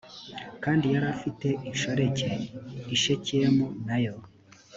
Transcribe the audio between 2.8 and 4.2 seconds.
i shekemu na yo